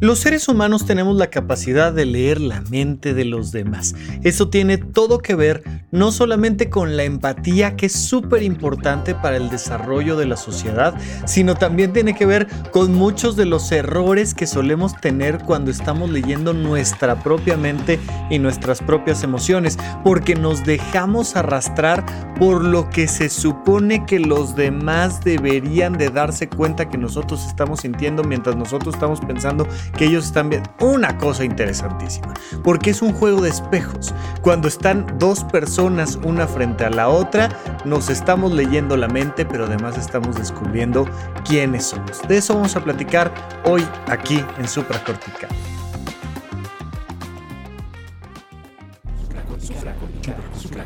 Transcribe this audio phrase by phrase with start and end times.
[0.00, 3.94] Los seres humanos tenemos la capacidad de leer la mente de los demás.
[4.22, 9.36] Eso tiene todo que ver no solamente con la empatía, que es súper importante para
[9.36, 10.94] el desarrollo de la sociedad,
[11.26, 16.08] sino también tiene que ver con muchos de los errores que solemos tener cuando estamos
[16.08, 17.98] leyendo nuestra propia mente
[18.30, 22.06] y nuestras propias emociones, porque nos dejamos arrastrar
[22.38, 27.80] por lo que se supone que los demás deberían de darse cuenta que nosotros estamos
[27.80, 29.66] sintiendo mientras nosotros estamos pensando
[29.96, 30.70] que ellos están viendo.
[30.80, 34.14] Una cosa interesantísima, porque es un juego de espejos.
[34.42, 37.48] Cuando están dos personas una frente a la otra,
[37.84, 41.08] nos estamos leyendo la mente, pero además estamos descubriendo
[41.44, 42.22] quiénes somos.
[42.28, 43.32] De eso vamos a platicar
[43.64, 45.50] hoy aquí en Supracortical.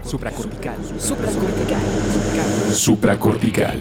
[0.05, 0.77] Supracortical.
[0.99, 1.80] Supracortical.
[2.73, 3.80] Supracortical.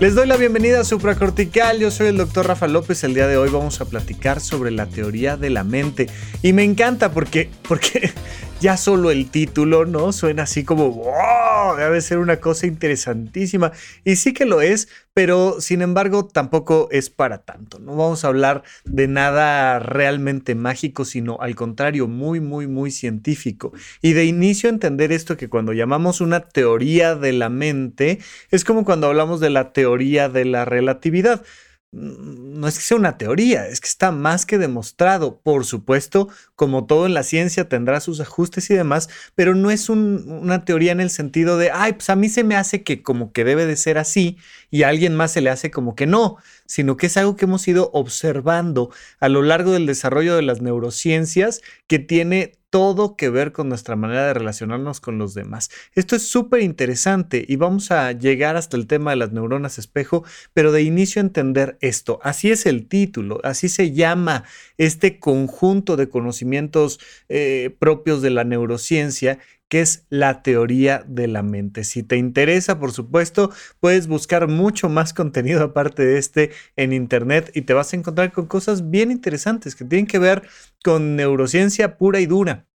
[0.00, 3.36] Les doy la bienvenida a Supracortical, yo soy el doctor Rafa López, el día de
[3.36, 6.08] hoy vamos a platicar sobre la teoría de la mente.
[6.40, 8.12] Y me encanta porque, porque
[8.60, 10.12] ya solo el título, ¿no?
[10.12, 13.72] Suena así como, wow, debe ser una cosa interesantísima.
[14.04, 17.78] Y sí que lo es, pero sin embargo tampoco es para tanto.
[17.78, 23.72] No vamos a hablar de nada realmente mágico, sino al contrario, muy, muy, muy científico.
[24.02, 28.18] Y de inicio entender esto que cuando llamamos una teoría de la mente,
[28.50, 31.42] es como cuando hablamos de la teoría de la relatividad
[31.90, 35.40] no es que sea una teoría, es que está más que demostrado.
[35.40, 39.88] Por supuesto, como todo en la ciencia tendrá sus ajustes y demás, pero no es
[39.88, 43.32] una teoría en el sentido de, ay, pues a mí se me hace que como
[43.32, 44.36] que debe de ser así
[44.70, 46.36] y a alguien más se le hace como que no,
[46.66, 50.60] sino que es algo que hemos ido observando a lo largo del desarrollo de las
[50.60, 55.70] neurociencias que tiene todo que ver con nuestra manera de relacionarnos con los demás.
[55.94, 60.24] Esto es súper interesante y vamos a llegar hasta el tema de las neuronas espejo,
[60.52, 62.20] pero de inicio entender esto.
[62.22, 64.44] Así es el título, así se llama
[64.76, 71.42] este conjunto de conocimientos eh, propios de la neurociencia que es la teoría de la
[71.42, 71.84] mente.
[71.84, 77.50] Si te interesa, por supuesto, puedes buscar mucho más contenido aparte de este en internet
[77.54, 80.42] y te vas a encontrar con cosas bien interesantes que tienen que ver
[80.82, 82.66] con neurociencia pura y dura.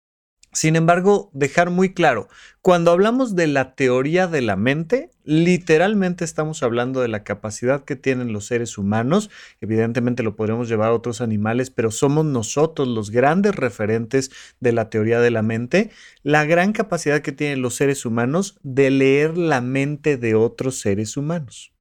[0.52, 2.28] Sin embargo, dejar muy claro,
[2.60, 7.96] cuando hablamos de la teoría de la mente, literalmente estamos hablando de la capacidad que
[7.96, 9.30] tienen los seres humanos,
[9.62, 14.30] evidentemente lo podremos llevar a otros animales, pero somos nosotros los grandes referentes
[14.60, 15.90] de la teoría de la mente,
[16.22, 21.16] la gran capacidad que tienen los seres humanos de leer la mente de otros seres
[21.16, 21.72] humanos.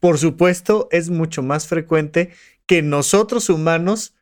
[0.00, 2.30] Por supuesto, es mucho más frecuente
[2.66, 4.14] que nosotros humanos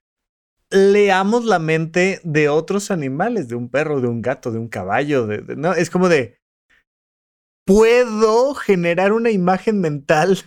[0.72, 5.26] leamos la mente de otros animales, de un perro, de un gato, de un caballo,
[5.56, 6.38] no, es como de
[7.64, 10.38] puedo generar una imagen mental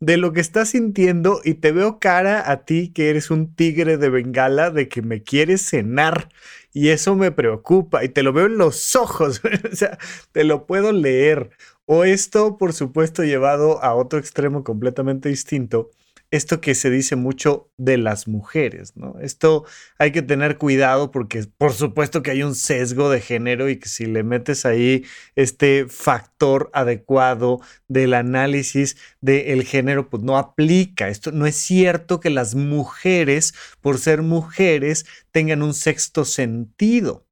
[0.00, 3.96] de lo que estás sintiendo y te veo cara a ti que eres un tigre
[3.96, 6.28] de bengala de que me quieres cenar
[6.72, 9.40] y eso me preocupa y te lo veo en los ojos,
[9.72, 9.98] o sea,
[10.32, 11.50] te lo puedo leer.
[11.86, 15.90] O esto, por supuesto, llevado a otro extremo completamente distinto,
[16.34, 19.16] esto que se dice mucho de las mujeres, ¿no?
[19.20, 19.64] Esto
[19.98, 23.88] hay que tener cuidado porque por supuesto que hay un sesgo de género y que
[23.88, 25.04] si le metes ahí
[25.36, 31.08] este factor adecuado del análisis del género, pues no aplica.
[31.08, 37.28] Esto no es cierto que las mujeres, por ser mujeres, tengan un sexto sentido.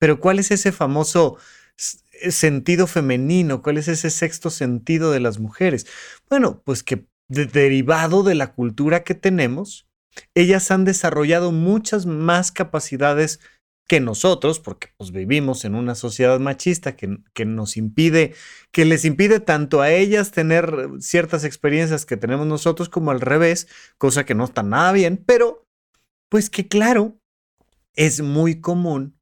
[0.00, 1.36] Pero ¿cuál es ese famoso
[1.76, 3.62] sentido femenino?
[3.62, 5.86] ¿Cuál es ese sexto sentido de las mujeres?
[6.28, 9.88] Bueno, pues que derivado de la cultura que tenemos,
[10.34, 13.40] ellas han desarrollado muchas más capacidades
[13.88, 18.34] que nosotros, porque pues, vivimos en una sociedad machista que, que, nos impide,
[18.70, 23.68] que les impide tanto a ellas tener ciertas experiencias que tenemos nosotros como al revés,
[23.98, 25.66] cosa que no está nada bien, pero
[26.30, 27.18] pues que claro,
[27.94, 29.18] es muy común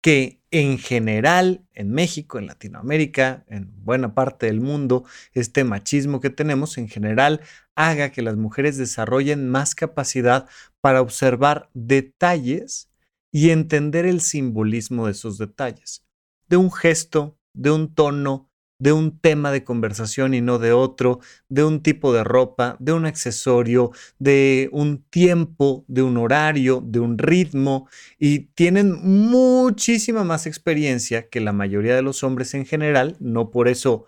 [0.00, 6.30] que en general en México, en Latinoamérica, en buena parte del mundo, este machismo que
[6.30, 7.40] tenemos en general
[7.74, 10.48] haga que las mujeres desarrollen más capacidad
[10.80, 12.90] para observar detalles
[13.32, 16.04] y entender el simbolismo de esos detalles,
[16.48, 18.49] de un gesto, de un tono,
[18.80, 22.92] de un tema de conversación y no de otro, de un tipo de ropa, de
[22.92, 27.88] un accesorio, de un tiempo, de un horario, de un ritmo,
[28.18, 33.68] y tienen muchísima más experiencia que la mayoría de los hombres en general, no por
[33.68, 34.06] eso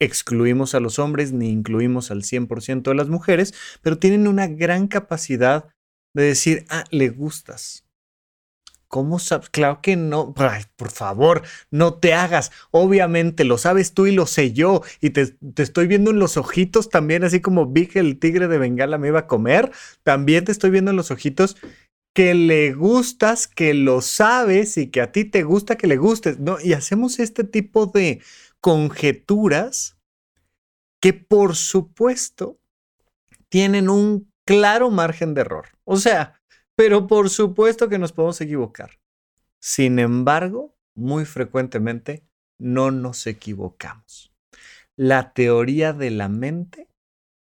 [0.00, 4.88] excluimos a los hombres ni incluimos al 100% de las mujeres, pero tienen una gran
[4.88, 5.68] capacidad
[6.14, 7.83] de decir, ah, le gustas,
[8.94, 9.50] ¿Cómo sabes?
[9.50, 10.34] Claro que no.
[10.76, 11.42] por favor,
[11.72, 12.52] no te hagas.
[12.70, 14.82] Obviamente lo sabes tú y lo sé yo.
[15.00, 18.56] Y te, estoy viendo en los ojitos también, así como vi que el tigre de
[18.56, 19.72] Bengala me iba a comer.
[20.04, 21.56] También te estoy viendo en los ojitos
[22.14, 26.38] que le gustas, que lo sabes y que a ti te gusta que le gustes.
[26.38, 26.58] ¿no?
[26.62, 28.22] Y hacemos este tipo de
[28.60, 29.96] conjeturas
[31.00, 32.60] que por supuesto
[33.48, 35.66] tienen un claro margen de error.
[35.82, 36.40] O sea,
[36.76, 38.98] pero por supuesto que nos podemos equivocar.
[39.60, 42.24] Sin embargo, muy frecuentemente
[42.58, 44.32] no nos equivocamos.
[44.96, 46.88] La teoría de la mente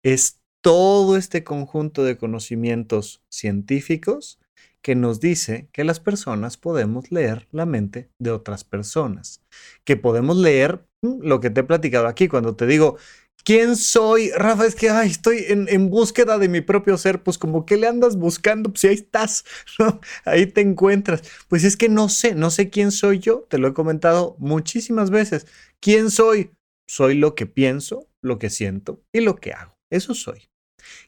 [0.04, 4.40] es todo este conjunto de conocimientos científicos
[4.82, 9.42] que nos dice que las personas podemos leer la mente de otras personas,
[9.86, 12.98] que podemos leer mm, lo que te he platicado aquí cuando te digo,
[13.44, 14.32] ¿Quién soy?
[14.32, 17.24] Rafa, es que estoy en, búsqueda de mi propio ser.
[17.24, 19.44] Pues como que le andas buscando, pues ahí estás,
[20.26, 21.24] Ahí te encuentras.
[21.50, 23.46] Pues es que no sé, no sé quién soy yo.
[23.50, 25.46] Te lo he comentado muchísimas veces.
[25.82, 26.52] ¿Quién soy?
[26.88, 29.76] Soy lo que pienso, lo que siento y lo que hago.
[29.92, 30.50] Eso soy.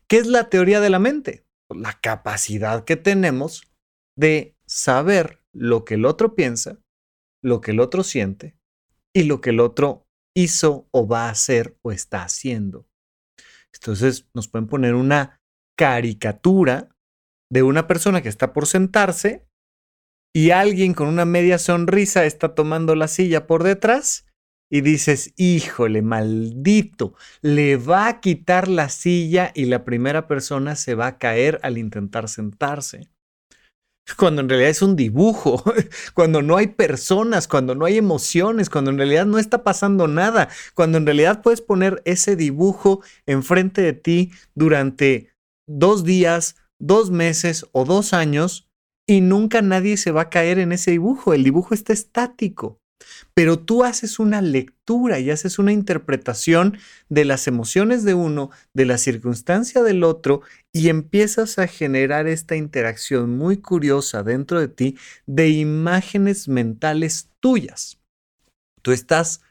[0.07, 1.45] ¿Qué es la teoría de la mente?
[1.69, 3.63] La capacidad que tenemos
[4.17, 6.79] de saber lo que el otro piensa,
[7.41, 8.55] lo que el otro siente
[9.13, 10.04] y lo que el otro
[10.35, 12.87] hizo o va a hacer o está haciendo.
[13.73, 15.41] Entonces nos pueden poner una
[15.77, 16.89] caricatura
[17.51, 19.47] de una persona que está por sentarse
[20.33, 24.25] y alguien con una media sonrisa está tomando la silla por detrás
[24.69, 30.95] y dices, híjole, maldito, le va a quitar la silla y la primera persona se
[30.95, 33.14] va a caer al intentar sentarse
[34.17, 35.63] cuando en realidad es un dibujo,
[36.13, 40.49] cuando no hay personas, cuando no hay emociones, cuando en realidad no está pasando nada,
[40.73, 45.29] cuando en realidad puedes poner ese dibujo enfrente de ti durante
[45.67, 48.69] dos días, dos meses o dos años
[49.07, 51.33] y nunca nadie se va a caer en ese dibujo.
[51.33, 52.79] El dibujo está estático.
[53.33, 56.77] Pero tú haces una lectura y haces una interpretación
[57.09, 62.55] de las emociones de uno, de la circunstancia del otro, y empiezas a generar esta
[62.55, 67.99] interacción muy curiosa dentro de ti de imágenes mentales tuyas.
[68.81, 69.41] Tú estás,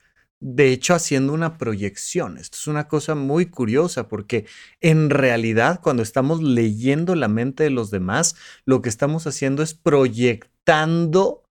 [0.40, 2.38] de hecho, haciendo una proyección.
[2.38, 4.46] Esto es una cosa muy curiosa porque
[4.80, 9.74] en realidad cuando estamos leyendo la mente de los demás, lo que estamos haciendo es
[9.74, 11.43] proyectando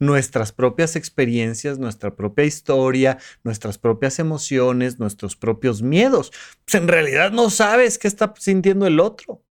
[0.00, 6.32] nuestras propias experiencias, nuestra propia historia, nuestras propias emociones, nuestros propios miedos.
[6.64, 9.44] Pues en realidad no sabes qué está sintiendo el otro.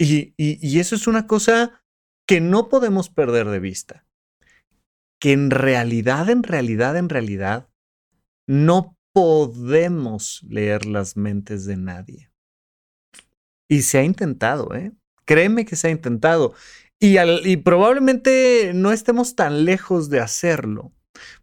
[0.00, 1.82] Y, y eso es una cosa
[2.26, 4.06] que no podemos perder de vista.
[5.20, 7.68] Que en realidad, en realidad, en realidad,
[8.46, 12.30] no podemos leer las mentes de nadie.
[13.68, 14.92] Y se ha intentado, ¿eh?
[15.26, 16.54] Créeme que se ha intentado.
[17.00, 20.92] Y, probablemente no estemos tan lejos de hacerlo,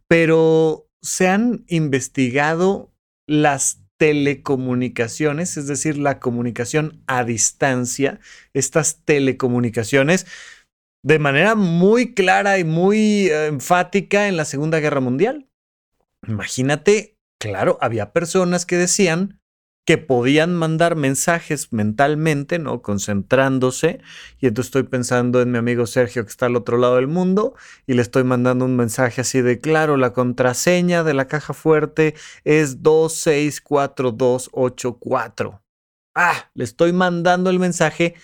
[0.06, 2.92] pero se han investigado
[3.26, 8.20] las telecomunicaciones, es decir, la comunicación a distancia,
[8.52, 10.26] estas telecomunicaciones,
[11.02, 15.48] de manera muy clara y muy eh, enfática en la Segunda Guerra Mundial.
[16.26, 19.40] Imagínate, claro, había personas que decían
[19.86, 22.82] que podían mandar mensajes mentalmente, ¿no?
[22.82, 24.00] Concentrándose.
[24.40, 27.54] Y entonces estoy pensando en mi amigo Sergio que está al otro lado del mundo
[27.86, 32.16] y le estoy mandando un mensaje así de, claro, la contraseña de la caja fuerte
[32.42, 35.62] es 264284.
[36.16, 38.16] Ah, le estoy mandando el mensaje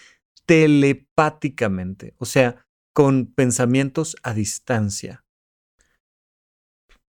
[0.47, 5.25] telepáticamente, o sea, con pensamientos a distancia.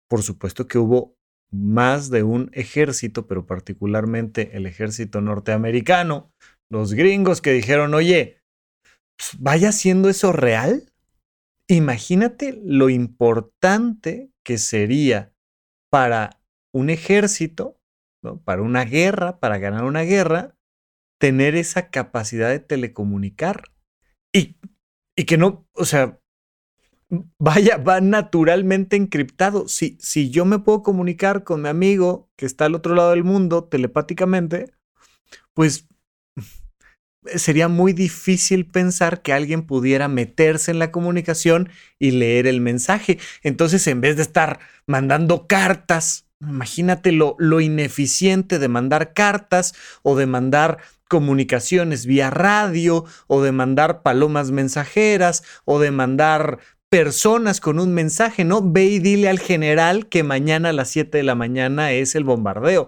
[0.07, 1.15] Por supuesto que hubo
[1.53, 6.31] más de un ejército, pero particularmente el ejército norteamericano,
[6.69, 8.41] los gringos que dijeron, oye,
[9.17, 10.91] pues, vaya siendo eso real.
[11.69, 15.33] Imagínate lo importante que sería
[15.91, 16.41] para
[16.73, 17.79] un ejército,
[18.43, 20.57] para una guerra, para ganar una guerra,
[21.19, 23.71] tener esa capacidad de telecomunicar.
[24.33, 24.57] Y,
[25.15, 26.19] y que no, o sea,
[27.39, 29.67] vaya, va naturalmente encriptado.
[29.67, 33.23] Si, si yo me puedo comunicar con mi amigo que está al otro lado del
[33.23, 34.73] mundo telepáticamente,
[35.53, 35.87] pues
[37.25, 43.19] sería muy difícil pensar que alguien pudiera meterse en la comunicación y leer el mensaje.
[43.43, 50.15] Entonces, en vez de estar mandando cartas, Imagínate lo, lo ineficiente de mandar cartas o
[50.15, 56.59] de mandar comunicaciones vía radio o de mandar palomas mensajeras o de mandar
[56.93, 58.61] personas con un mensaje, ¿no?
[58.61, 62.23] Ve y dile al general que mañana a las 7 de la mañana es el
[62.23, 62.87] bombardeo.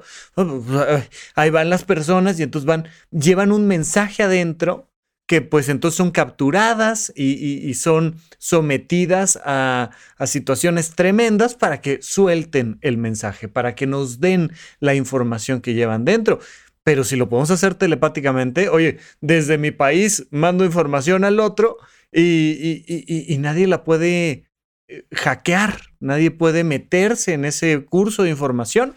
[1.36, 4.92] Ahí van las personas y entonces van, llevan un mensaje adentro
[5.26, 12.78] que pues entonces son capturadas y, son sometidas a, a, situaciones tremendas para que suelten
[12.82, 16.38] el mensaje, para que nos den la información que llevan dentro.
[16.84, 21.78] Pero si lo podemos hacer telepáticamente, oye, desde mi país mando información al otro
[22.22, 24.48] y, nadie la puede
[24.88, 28.96] eh, hackear, nadie puede meterse en ese curso de información.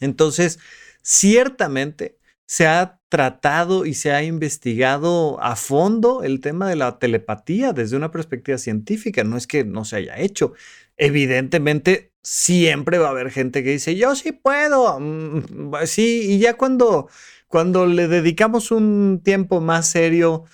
[0.00, 0.58] Entonces,
[1.02, 7.72] ciertamente se ha tratado y se ha investigado a fondo el tema de la telepatía
[7.72, 10.52] desde una perspectiva científica, no es que no se haya hecho.
[10.96, 16.54] Evidentemente, siempre va a haber gente que dice, yo sí puedo, mm, sí, y ya
[16.54, 17.08] cuando,
[17.48, 20.44] cuando le dedicamos un tiempo más serio,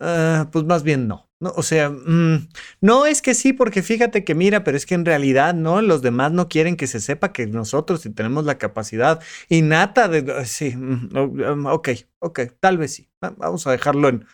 [0.00, 1.23] ah, pues más bien no.
[1.40, 2.48] No, o sea, mm,
[2.80, 6.00] no es que sí, porque fíjate que mira, pero es que en realidad no, los
[6.00, 10.32] demás no quieren que se sepa que nosotros si tenemos la capacidad innata de...
[10.32, 11.88] Ah, sí, mm, ok,
[12.20, 13.10] ok, tal vez sí.
[13.20, 14.26] Vamos a dejarlo en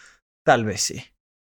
[0.44, 1.02] tal vez sí.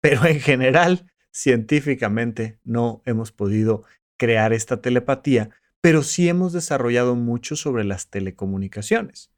[0.00, 3.84] Pero en general, científicamente no hemos podido
[4.18, 9.31] crear esta telepatía, pero sí hemos desarrollado mucho sobre las telecomunicaciones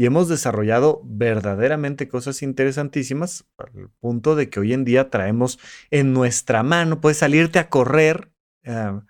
[0.00, 5.58] y hemos desarrollado verdaderamente cosas interesantísimas al punto de que hoy en día traemos
[5.90, 8.32] en nuestra mano, puedes salirte a correr,
[8.64, 9.02] ah,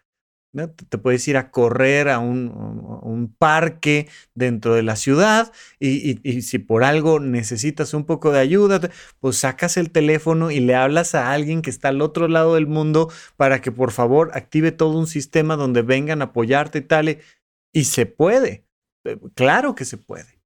[0.53, 6.83] te puedes ir a correr a un, parque dentro de la ciudad y, si por
[6.83, 8.81] algo necesitas un poco de ayuda,
[9.21, 12.67] pues sacas el teléfono y le hablas a alguien que está al otro lado del
[12.67, 17.19] mundo para que por favor active todo un sistema donde vengan a apoyarte y tal.
[17.73, 18.67] Y se puede,
[19.05, 20.40] eh, claro que se puede.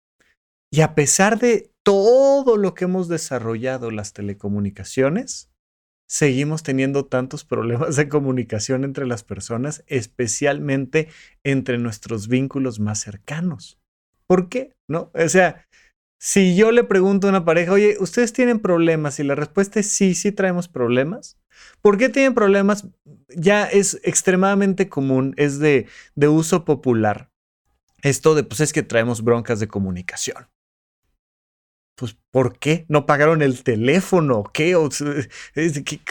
[0.75, 5.49] Y a pesar de todo lo que hemos desarrollado las telecomunicaciones,
[6.09, 11.07] seguimos teniendo tantos problemas de comunicación entre las personas, especialmente
[11.45, 13.78] entre nuestros vínculos más cercanos.
[14.26, 14.75] ¿Por qué?
[14.88, 15.12] ¿No?
[15.14, 15.64] O sea,
[16.19, 19.21] si yo le pregunto a una pareja, oye, ¿ustedes tienen problemas?
[19.21, 21.38] Y la respuesta es sí, sí traemos problemas.
[21.83, 22.88] ¿Por qué tienen problemas?
[23.28, 27.31] Ya es extremadamente común, es de, de uso popular.
[28.02, 30.49] Esto de, pues es que traemos broncas de comunicación
[31.96, 32.86] pues, ¿por qué?
[32.88, 34.42] ¿No pagaron el teléfono?
[34.52, 34.76] ¿Qué?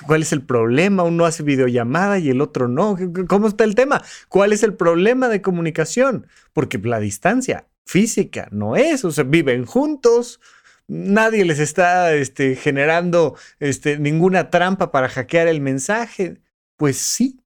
[0.05, 1.03] ¿Cuál es el problema?
[1.03, 2.95] Uno hace videollamada y el otro no.
[3.27, 4.01] ¿Cómo está el tema?
[4.29, 6.27] ¿Cuál es el problema de comunicación?
[6.53, 10.39] Porque la distancia física no es, o sea, viven juntos,
[10.87, 16.41] nadie les está este, generando este, ninguna trampa para hackear el mensaje.
[16.77, 17.41] Pues sí,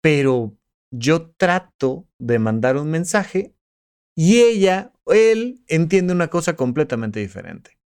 [0.00, 0.56] pero
[0.90, 3.54] yo trato de mandar un mensaje
[4.16, 7.78] y ella él entiende una cosa completamente diferente.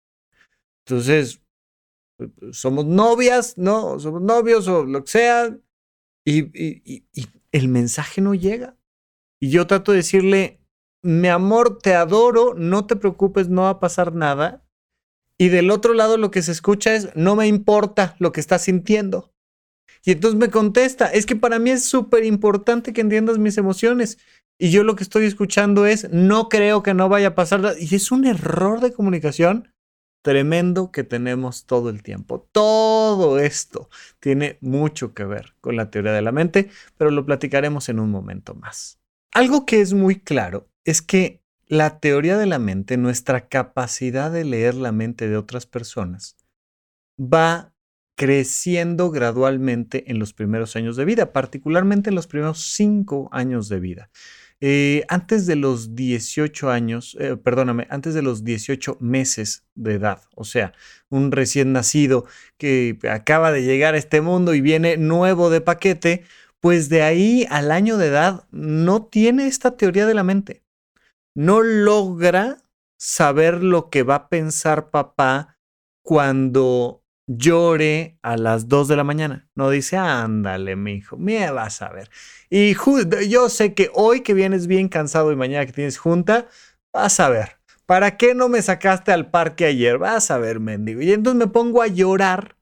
[0.85, 1.41] Entonces,
[2.51, 3.99] somos novias, ¿no?
[3.99, 5.57] Somos novios o lo que sea,
[6.25, 7.05] y,
[7.51, 8.75] el mensaje no llega.
[9.39, 10.59] Y yo trato de decirle,
[11.01, 14.65] mi amor, te adoro, no te preocupes, no va a pasar nada.
[15.37, 18.63] Y del otro lado lo que se escucha es, no me importa lo que estás
[18.63, 19.33] sintiendo.
[20.05, 24.17] Y entonces me contesta, es que para mí es súper importante que entiendas mis emociones.
[24.63, 27.75] Y yo lo que estoy escuchando es, no creo que no vaya a pasar.
[27.81, 29.73] Y es un error de comunicación
[30.21, 32.47] tremendo que tenemos todo el tiempo.
[32.53, 33.89] Todo esto
[34.21, 38.09] tiene mucho que ver con la teoría de la mente, pero lo platicaremos en un
[38.09, 39.01] momento más.
[39.33, 44.45] Algo que es muy claro es que la teoría de la mente, nuestra capacidad de
[44.45, 46.37] leer la mente de otras personas,
[47.19, 47.73] va
[48.15, 53.81] creciendo gradualmente en los primeros años de vida, particularmente en los primeros cinco años de
[53.81, 54.09] vida.
[54.65, 60.21] Eh, antes de los 18 años, eh, perdóname, antes de los 18 meses de edad,
[60.35, 60.71] o sea,
[61.09, 62.25] un recién nacido
[62.57, 66.23] que acaba de llegar a este mundo y viene nuevo de paquete,
[66.61, 70.63] pues de ahí al año de edad no tiene esta teoría de la mente.
[71.35, 72.63] No logra
[72.97, 75.57] saber lo que va a pensar papá
[76.05, 79.47] cuando llore a las 2 de la mañana.
[79.55, 82.09] No dice, ándale, mi hijo, me vas a ver.
[82.49, 82.75] Y
[83.29, 86.47] yo sé que hoy que vienes bien cansado y mañana que tienes junta,
[86.91, 87.57] vas a ver.
[87.85, 89.97] ¿Para qué no me sacaste al parque ayer?
[89.97, 91.01] Vas a ver, mendigo.
[91.01, 92.57] Y entonces me pongo a llorar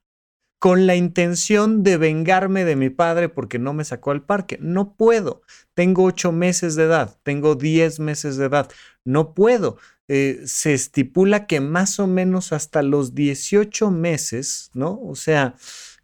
[0.59, 4.57] con la intención de vengarme de mi padre porque no me sacó al parque.
[4.61, 5.41] No puedo.
[5.73, 8.69] Tengo ocho meses de edad, tengo diez meses de edad.
[9.03, 9.77] No puedo.
[10.13, 14.99] Eh, se estipula que más o menos hasta los 18 meses, ¿no?
[15.01, 15.55] O sea,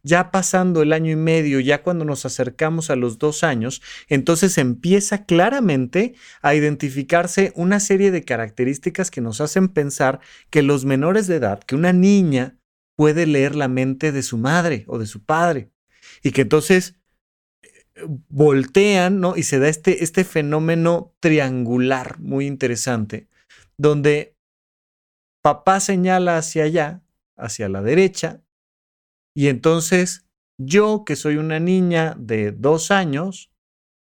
[0.02, 4.58] ya pasando el año y medio, ya cuando nos acercamos a los dos años, entonces
[4.58, 11.28] empieza claramente a identificarse una serie de características que nos hacen pensar que los menores
[11.28, 12.58] de edad, que una niña
[12.96, 15.70] puede leer la mente de su madre o de su padre.
[16.24, 16.96] Y que entonces
[17.62, 19.36] eh, voltean, ¿no?
[19.36, 23.28] Y se da este, este fenómeno triangular muy interesante,
[23.78, 24.36] donde
[25.44, 27.04] papá señala hacia allá,
[27.38, 28.44] hacia la derecha,
[29.36, 30.26] y entonces
[30.60, 33.52] yo, que soy una niña de dos años,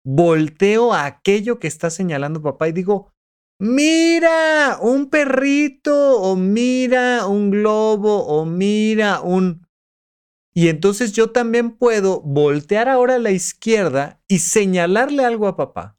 [0.04, 3.12] volteo a aquello que está señalando papá y digo,
[3.60, 9.66] mira, un perrito, o mira, un globo, o mira, un...
[10.54, 15.96] Y entonces yo también puedo voltear ahora a la izquierda y señalarle algo a papá.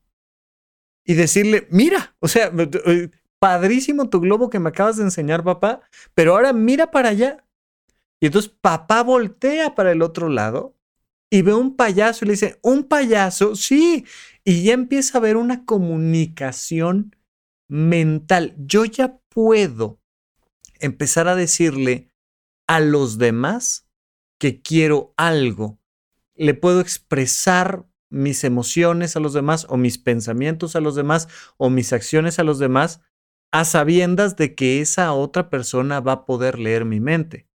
[1.05, 2.51] Y decirle, mira, o sea,
[2.85, 3.09] eh,
[3.43, 5.81] padrísimo tu globo que me acabas de enseñar, papá,
[6.15, 7.45] pero ahora mira para allá.
[8.21, 10.77] Y entonces papá voltea para el otro lado
[11.29, 14.05] y ve un payaso y le dice, un payaso, sí.
[14.45, 17.17] Y ya empieza a haber una comunicación
[17.67, 18.55] mental.
[18.59, 19.99] Yo ya puedo
[20.79, 22.07] empezar a decirle
[22.65, 23.89] a los demás
[24.39, 25.79] que quiero algo.
[26.33, 31.69] Le puedo expresar mis emociones a los demás o mis pensamientos a los demás o
[31.69, 33.01] mis acciones a los demás
[33.53, 37.47] a sabiendas de que esa otra persona va a poder leer mi mente.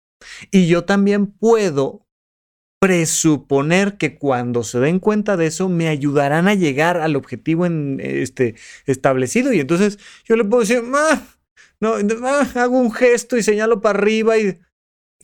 [0.51, 2.07] Y yo también puedo
[2.79, 7.99] presuponer que cuando se den cuenta de eso me ayudarán a llegar al objetivo en,
[8.03, 9.55] este, establecido.
[9.55, 10.83] Y entonces yo le puedo decir,
[11.81, 11.95] no,
[12.55, 14.59] hago un gesto y señalo para arriba y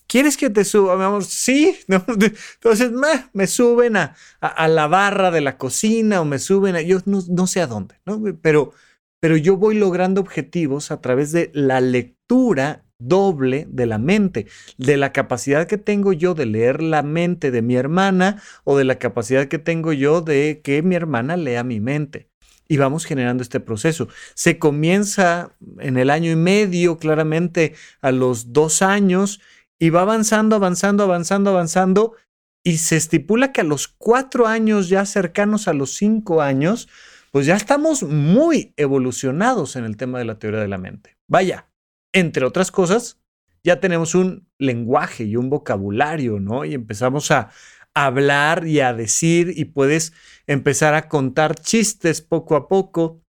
[0.09, 1.25] ¿Quieres que te suba, mi amor?
[1.25, 1.75] Sí.
[1.89, 2.91] Entonces
[3.33, 7.23] me suben a, a, la barra de la cocina o me suben a, yo no,
[7.31, 8.23] no sé a dónde, ¿no?
[8.43, 8.75] Pero,
[9.23, 14.49] pero yo voy logrando objetivos a través de la lectura doble de la mente,
[14.79, 18.83] de la capacidad que tengo yo de leer la mente de mi hermana o de
[18.83, 22.31] la capacidad que tengo yo de que mi hermana lea mi mente.
[22.67, 24.09] Y vamos generando este proceso.
[24.35, 29.41] Se comienza en el año y medio, claramente a los dos años,
[29.79, 32.17] y va avanzando, avanzando, avanzando, avanzando,
[32.65, 36.89] y se estipula que a los cuatro años, ya cercanos a los cinco años,
[37.33, 41.17] pues ya estamos muy evolucionados en el tema de la teoría de la mente.
[41.27, 41.67] Vaya,
[42.13, 43.21] entre otras cosas,
[43.65, 46.67] ya tenemos un lenguaje y un vocabulario, ¿no?
[46.67, 47.49] Y empezamos a
[47.95, 50.13] hablar y a decir y puedes
[50.47, 53.23] empezar a contar chistes poco a poco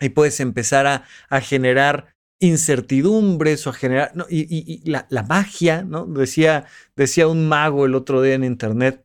[0.00, 6.06] y puedes empezar a, generar incertidumbres o a generar, y, la, magia, ¿no?
[6.06, 6.64] Decía,
[6.96, 9.04] decía un mago el otro día en internet,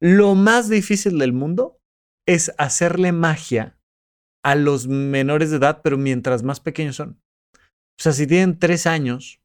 [0.00, 1.80] lo más difícil del mundo
[2.26, 3.75] es hacerle magia
[4.46, 7.20] a los menores de edad, pero mientras más pequeños son.
[7.98, 9.40] O sea, si tienen tres años,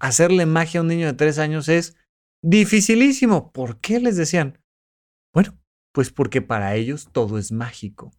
[0.00, 1.94] hacerle magia a un niño de tres años es
[2.42, 3.52] dificilísimo.
[3.52, 4.58] ¿Por qué les decían?
[5.32, 5.56] Bueno,
[5.92, 8.10] pues porque para ellos todo es mágico.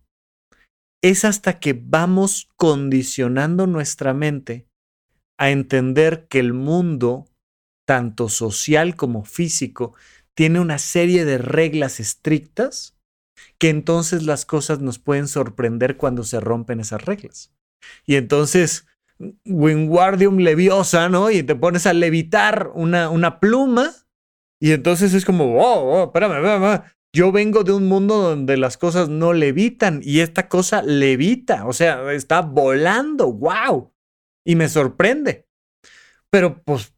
[1.03, 4.65] Es hasta que vamos condicionando nuestra mente
[5.38, 7.25] a entender que el mundo,
[7.86, 9.93] tanto social como físico,
[10.36, 12.97] tiene una serie de reglas estrictas
[13.57, 17.53] que entonces las cosas nos pueden sorprender cuando se rompen esas reglas.
[18.05, 18.87] Y entonces
[19.45, 21.31] Wingardium Leviosa, ¿no?
[21.31, 23.91] Y te pones a levitar una, una pluma
[24.59, 28.77] y entonces es como, oh, oh espérame, espérame, yo vengo de un mundo donde las
[28.77, 33.93] cosas no levitan y esta cosa levita, o sea, está volando, wow.
[34.45, 35.47] Y me sorprende.
[36.29, 36.93] Pero pues,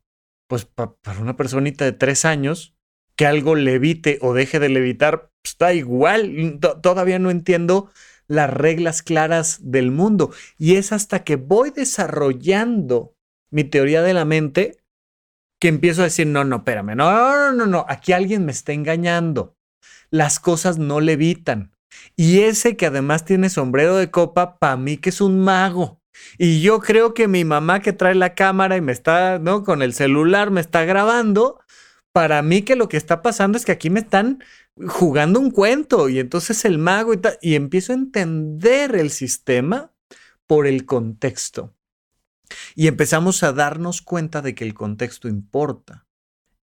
[0.47, 2.74] pues para una personita de tres años,
[3.15, 6.60] que algo levite o deje de levitar, pues, está igual.
[6.82, 7.89] Todavía no entiendo
[8.28, 10.32] las reglas claras del mundo.
[10.58, 13.15] Y es hasta que voy desarrollando
[13.51, 14.78] mi teoría de la mente
[15.60, 18.73] que empiezo a decir, no, no, espérame, no, no, no, no, aquí alguien me está
[18.73, 19.56] engañando.
[20.10, 21.71] Las cosas no levitan.
[22.15, 26.01] Y ese que además tiene sombrero de copa, para mí que es un mago.
[26.38, 29.63] Y yo creo que mi mamá que trae la cámara y me está, ¿no?
[29.63, 31.60] Con el celular me está grabando,
[32.15, 34.41] para mí que lo que está pasando es que aquí me están
[34.88, 39.91] jugando un cuento y entonces el mago y, y empiezo a entender el sistema
[40.47, 41.75] por el contexto.
[42.73, 46.08] Y empezamos a darnos cuenta de que el contexto importa.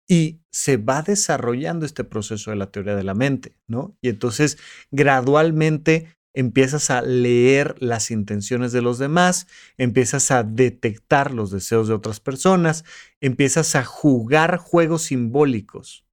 [0.07, 3.95] Y se va desarrollando este proceso de la teoría de la mente, ¿no?
[4.01, 4.57] Y entonces
[4.89, 11.93] gradualmente empiezas a leer las intenciones de los demás, empiezas a detectar los deseos de
[11.93, 12.85] otras personas,
[13.21, 16.05] empiezas a jugar juegos simbólicos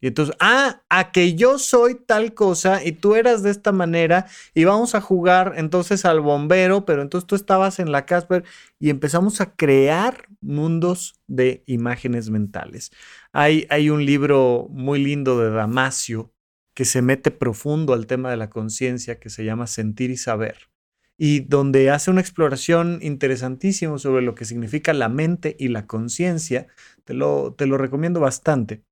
[0.00, 4.26] Y entonces, ah, a que yo soy tal cosa y tú eras de esta manera
[4.54, 8.44] y vamos a jugar entonces al bombero, pero entonces tú estabas en la Casper
[8.78, 12.90] y empezamos a crear mundos de imágenes mentales.
[13.32, 16.32] Hay, hay un libro muy lindo de Damasio
[16.80, 20.70] que se mete profundo al tema de la conciencia que se llama Sentir y Saber
[21.18, 26.68] y donde hace una exploración interesantísima sobre lo que significa la mente y la conciencia.
[27.04, 28.82] Te lo, te lo recomiendo bastante.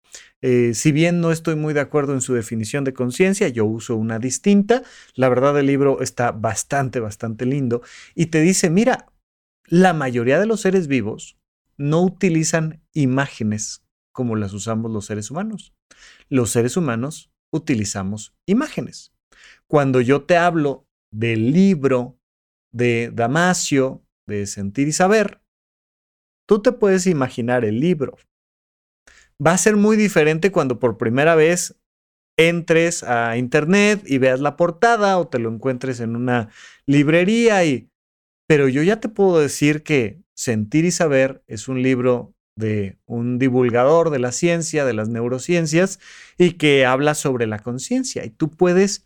[0.43, 3.97] Eh, si bien no estoy muy de acuerdo en su definición de conciencia, yo uso
[3.97, 4.83] una distinta.
[5.15, 7.81] La verdad, el libro está bastante, bastante lindo
[8.15, 9.11] y te dice, mira,
[9.65, 11.39] la mayoría de los seres vivos
[11.79, 15.73] no utilizan imágenes como las usamos los seres humanos.
[16.29, 19.13] Los seres humanos utilizamos imágenes.
[19.67, 22.19] Cuando yo te hablo del libro
[22.73, 25.41] de Damasio, de Sentir y Saber,
[26.47, 28.17] tú te puedes imaginar el libro.
[29.45, 31.79] Va a ser muy diferente cuando por primera vez
[32.37, 36.51] entres a internet y veas la portada o te lo encuentres en una
[36.87, 37.91] librería y
[38.49, 43.39] pero yo ya te puedo decir que Sentir y Saber es un libro de un
[43.39, 46.01] divulgador de la ciencia, de las neurociencias,
[46.37, 48.25] y que habla sobre la conciencia.
[48.25, 49.05] Y tú puedes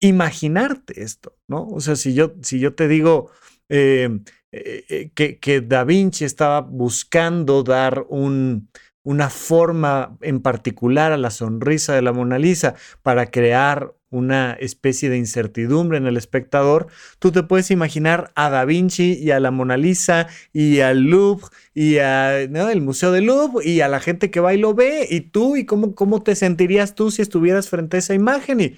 [0.00, 1.68] imaginarte esto, ¿no?
[1.68, 3.30] O sea, si yo, si yo te digo
[3.68, 4.20] eh,
[4.52, 8.68] eh, eh, que, que, Da Vinci estaba buscando dar un,
[9.02, 15.10] una forma en particular a la sonrisa de la Mona Lisa para crear una especie
[15.10, 16.86] de incertidumbre en el espectador,
[17.18, 21.46] tú te puedes imaginar a Da Vinci y a la Mona Lisa y al Louvre
[21.74, 25.06] y al Museo del Louvre y a la gente que va y lo ve.
[25.10, 28.76] Y tú y cómo, cómo te sentirías tú si estuvieras frente a esa imagen y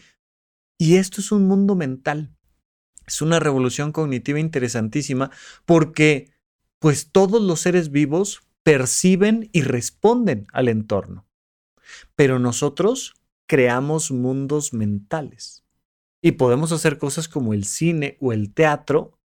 [0.79, 2.35] y esto es un mundo mental.
[3.07, 5.31] Es una revolución cognitiva interesantísima
[5.65, 6.33] porque
[6.79, 11.27] pues todos los seres vivos perciben y responden al entorno.
[12.15, 13.15] Pero nosotros
[13.47, 15.65] creamos mundos mentales
[16.23, 19.19] y podemos hacer cosas como el cine o el teatro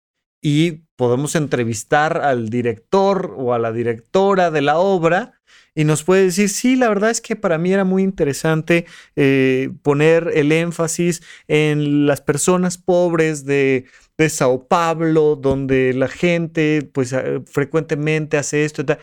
[0.43, 5.41] y podemos entrevistar al director o a la directora de la obra
[5.75, 9.71] y nos puede decir, sí, la verdad es que para mí era muy interesante eh,
[9.83, 13.87] poner el énfasis en las personas pobres de,
[14.29, 18.99] Sao Paulo, donde la gente pues eh, frecuentemente hace esto y tal.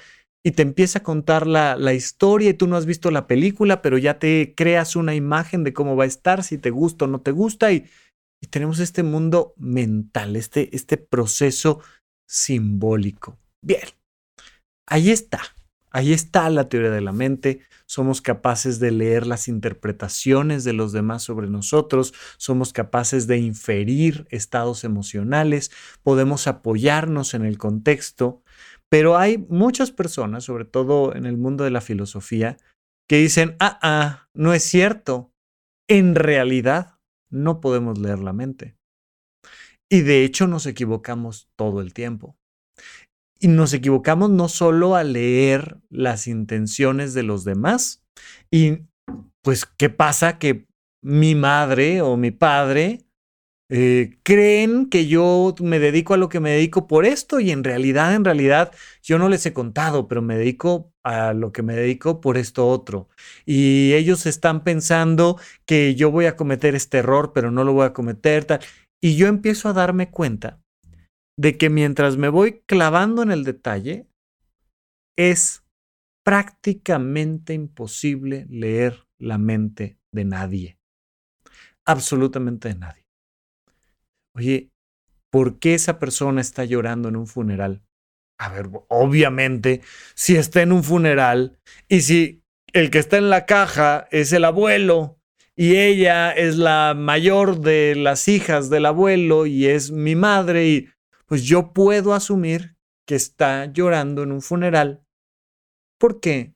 [0.48, 3.82] Y te empieza a contar la, la, historia y tú no has visto la película,
[3.82, 7.10] pero ya te creas una imagen de cómo va a estar, si te gusta o
[7.10, 7.74] no te gusta.
[7.74, 7.84] Y,
[8.50, 11.82] tenemos este mundo mental, este, este proceso
[12.26, 13.38] simbólico.
[13.62, 13.90] Bien,
[14.86, 15.42] ahí está.
[15.92, 17.60] Ahí está la teoría de la mente.
[17.86, 22.14] Somos capaces de leer las interpretaciones de los demás sobre nosotros.
[22.38, 25.72] Somos capaces de inferir estados emocionales.
[26.04, 28.44] Podemos apoyarnos en el contexto.
[28.90, 32.58] Pero hay muchas personas, sobre todo en el mundo de la filosofía,
[33.08, 35.34] que dicen, ah, ah, no es cierto.
[35.90, 38.78] En realidad, no podemos leer la mente.
[39.90, 42.38] Y de hecho nos equivocamos todo el tiempo.
[43.40, 48.04] Y nos equivocamos no solo a leer las intenciones de los demás.
[48.52, 48.80] Y
[49.42, 50.40] pues, ¿qué pasa?
[50.40, 50.68] Que
[51.02, 53.07] mi madre o mi padre
[53.70, 57.64] eh, creen que yo me dedico a lo que me dedico por esto y en
[57.64, 61.76] realidad, en realidad, yo no les he contado, pero me dedico a lo que me
[61.76, 63.10] dedico por esto otro.
[63.46, 67.86] Y ellos están pensando que yo voy a cometer este error, pero no lo voy
[67.86, 68.46] a cometer.
[68.46, 68.60] Tal.
[69.02, 70.62] Y yo empiezo a darme cuenta
[71.38, 74.08] de que mientras me voy clavando en el detalle,
[75.18, 75.64] es
[76.24, 80.78] prácticamente imposible leer la mente de nadie.
[81.86, 83.07] Absolutamente de nadie.
[84.38, 84.72] Oye,
[85.32, 87.84] ¿por qué esa persona está llorando en un funeral?
[88.38, 89.82] A ver, obviamente,
[90.14, 94.46] si está en un funeral y si el que está en la caja es el
[94.46, 95.20] abuelo
[95.56, 100.90] y ella es la mayor de las hijas del abuelo y es mi madre y
[101.26, 105.04] pues yo puedo asumir que está llorando en un funeral
[105.98, 106.54] porque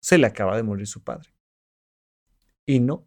[0.00, 1.28] se le acaba de morir su padre.
[2.64, 3.06] Y no.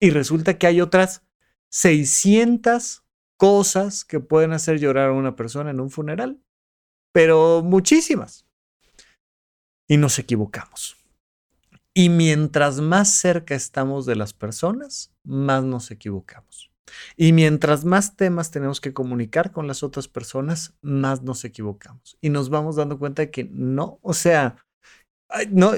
[0.00, 1.22] Y resulta que hay otras
[1.70, 3.04] 600
[3.38, 6.42] cosas que pueden hacer llorar a una persona en un funeral,
[7.12, 8.46] pero muchísimas.
[9.88, 10.96] Y nos equivocamos.
[11.94, 16.70] Y mientras más cerca estamos de las personas, más nos equivocamos.
[17.16, 22.18] Y mientras más temas tenemos que comunicar con las otras personas, más nos equivocamos.
[22.20, 24.56] Y nos vamos dando cuenta de que no, o sea,
[25.50, 25.72] no,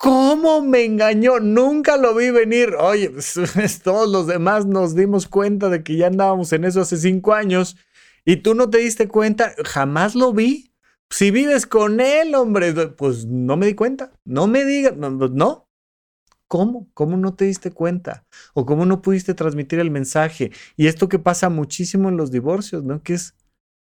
[0.00, 1.40] ¿cómo me engañó?
[1.40, 2.74] Nunca lo vi venir.
[2.80, 6.96] Oye, pues, todos los demás nos dimos cuenta de que ya andábamos en eso hace
[6.96, 7.76] cinco años
[8.24, 10.72] y tú no te diste cuenta, jamás lo vi.
[11.10, 14.12] Si vives con él, hombre, pues no me di cuenta.
[14.24, 15.68] No me digas, no.
[16.48, 16.88] ¿Cómo?
[16.94, 18.24] ¿Cómo no te diste cuenta?
[18.54, 20.50] ¿O cómo no pudiste transmitir el mensaje?
[20.76, 23.02] Y esto que pasa muchísimo en los divorcios, ¿no?
[23.02, 23.34] Que es,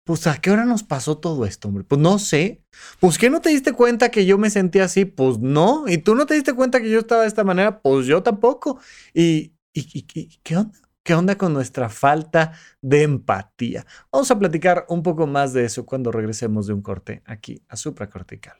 [0.10, 1.84] pues, ¿a qué hora nos pasó todo esto, hombre?
[1.84, 2.64] Pues no sé.
[3.00, 5.06] Pues, ¿qué no te diste cuenta que yo me sentía así?
[5.06, 5.88] Pues no.
[5.88, 7.80] ¿Y tú no te diste cuenta que yo estaba de esta manera?
[7.80, 8.80] Pues yo tampoco.
[9.14, 10.80] ¿Y, y, qué onda?
[11.04, 13.86] ¿Qué onda con nuestra falta de empatía?
[14.12, 17.76] Vamos a platicar un poco más de eso cuando regresemos de un corte aquí a
[17.76, 18.58] supracortical.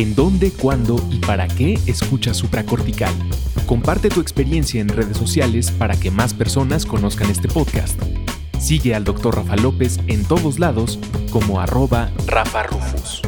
[0.00, 3.12] ¿En dónde, cuándo y para qué escuchas supracortical?
[3.66, 8.00] Comparte tu experiencia en redes sociales para que más personas conozcan este podcast.
[8.58, 9.36] Sigue al Dr.
[9.36, 10.98] Rafa López en todos lados
[11.30, 13.20] como arroba Rafa Rufus.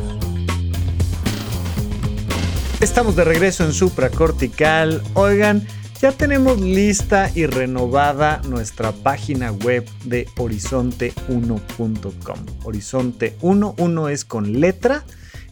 [2.81, 5.03] Estamos de regreso en supracortical.
[5.13, 5.67] Oigan,
[6.01, 12.39] ya tenemos lista y renovada nuestra página web de horizonte1.com.
[12.65, 15.05] Horizonte 1, 1 es con letra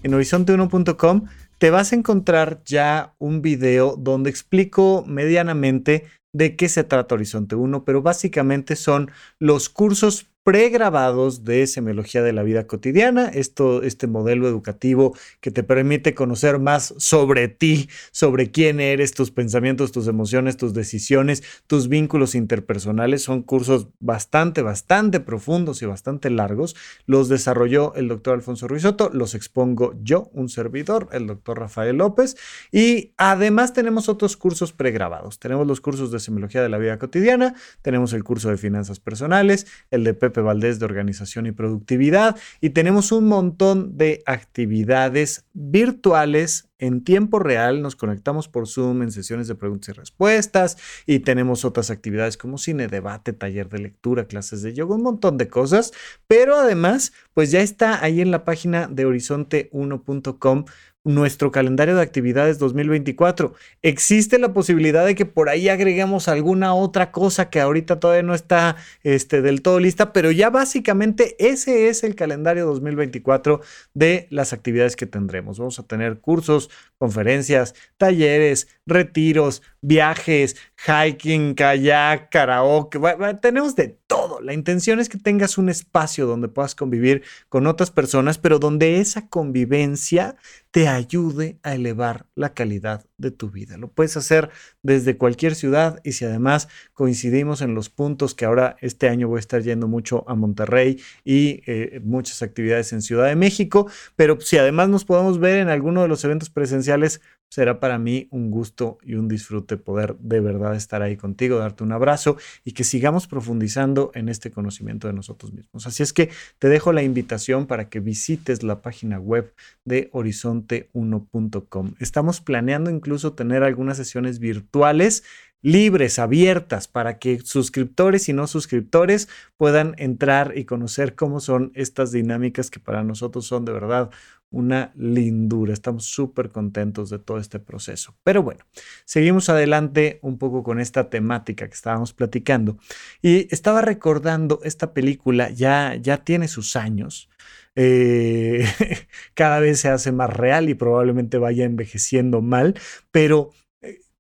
[0.03, 1.27] en horizonte1.com
[1.59, 7.55] te vas a encontrar ya un video donde explico medianamente de qué se trata Horizonte
[7.55, 14.09] 1, pero básicamente son los cursos pregrabados de semiología de la vida cotidiana, esto, este
[14.09, 20.09] modelo educativo que te permite conocer más sobre ti, sobre quién eres, tus pensamientos, tus
[20.09, 23.23] emociones, tus decisiones, tus vínculos interpersonales.
[23.23, 26.75] Son cursos bastante, bastante profundos y bastante largos.
[27.07, 32.37] Los desarrolló el doctor Alfonso Ruizotto, los expongo yo, un servidor, el doctor Rafael López,
[32.73, 35.39] y además tenemos otros cursos pregrabados.
[35.39, 39.69] Tenemos los cursos de semiología de la vida cotidiana, tenemos el curso de finanzas personales,
[39.93, 46.70] el de Pepe Valdés de Organización y Productividad y tenemos un montón de actividades virtuales
[46.81, 47.83] en tiempo real.
[47.83, 52.59] Nos conectamos por Zoom en sesiones de preguntas y respuestas y tenemos otras actividades como
[52.59, 55.93] cine, debate, taller de lectura, clases de yoga, un montón de cosas.
[56.27, 60.65] Pero además, pues ya está ahí en la página de horizonte1.com
[61.03, 63.55] nuestro calendario de actividades 2024.
[63.83, 68.35] Existe la posibilidad de que por ahí agreguemos alguna otra cosa que ahorita todavía no
[68.35, 73.61] está este, del todo lista, pero ya básicamente ese es el calendario 2024
[73.95, 75.59] de las actividades que tendremos.
[75.59, 82.99] Vamos a tener cursos, conferencias, talleres, retiros, viajes, hiking, kayak, karaoke,
[83.43, 84.41] tenemos de todo.
[84.41, 89.01] La intención es que tengas un espacio donde puedas convivir con otras personas, pero donde
[89.01, 90.37] esa convivencia
[90.71, 93.77] te ayude a elevar la calidad de tu vida.
[93.77, 94.51] Lo puedes hacer
[94.83, 99.39] desde cualquier ciudad y si además coincidimos en los puntos que ahora este año voy
[99.39, 104.41] a estar yendo mucho a Monterrey y eh, muchas actividades en Ciudad de México, pero
[104.41, 108.51] si además nos podemos ver en alguno de los eventos presenciales, será para mí un
[108.51, 112.85] gusto y un disfrute poder de verdad estar ahí contigo, darte un abrazo y que
[112.85, 115.87] sigamos profundizando en este conocimiento de nosotros mismos.
[115.87, 119.53] Así es que te dejo la invitación para que visites la página web
[119.85, 121.95] de horizonte1.com.
[121.99, 125.25] Estamos planeando incluso tener algunas sesiones virtuales
[125.63, 132.13] libres, abiertas, para que suscriptores y no suscriptores puedan entrar y conocer cómo son estas
[132.13, 134.11] dinámicas que para nosotros son de verdad
[134.51, 135.73] una lindura.
[135.73, 138.17] Estamos súper contentos de todo este proceso.
[138.23, 138.65] Pero bueno,
[139.05, 142.79] seguimos adelante un poco con esta temática que estábamos platicando.
[143.23, 147.29] Y estaba recordando esta película, ya, ya tiene sus años.
[147.77, 148.65] Eh,
[149.35, 152.75] cada vez se hace más real y probablemente vaya envejeciendo mal,
[153.11, 153.53] pero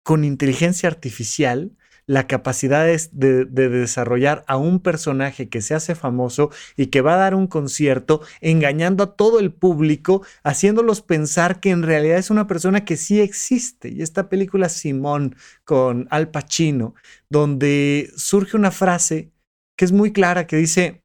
[0.03, 1.77] con inteligencia artificial
[2.11, 7.14] la capacidad de, de, desarrollar a un personaje que se hace famoso y que va
[7.14, 12.31] a dar un concierto engañando a todo el público, haciéndolos pensar que en realidad es
[12.31, 13.90] una persona que sí existe.
[13.90, 16.96] Y esta película Simón con Al Pacino,
[17.29, 19.31] donde surge una frase
[19.77, 21.05] que es muy clara, que dice,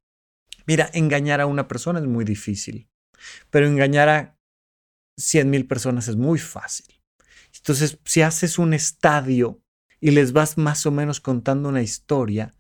[0.66, 2.90] mira, engañar a una persona es muy difícil,
[3.52, 4.40] pero engañar a
[5.18, 7.00] 100 mil personas es muy fácil.
[7.56, 9.62] Entonces, si haces un estadio
[10.00, 12.54] y les vas más o menos contando una historia,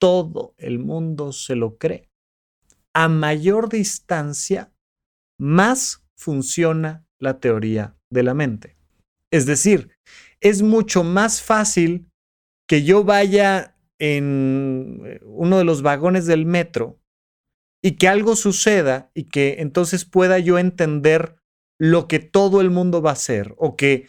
[0.00, 2.10] todo el mundo se lo cree.
[2.94, 4.72] A mayor distancia,
[5.38, 8.76] más funciona la teoría de la mente.
[9.32, 9.90] Es decir,
[10.40, 12.10] es mucho más fácil
[12.68, 17.00] que yo vaya en eh, uno de los vagones del metro
[17.82, 21.36] y que algo suceda y que entonces pueda yo entender
[21.78, 24.08] lo que todo el mundo va a hacer o que